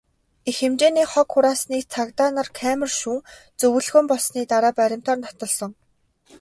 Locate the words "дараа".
4.51-4.73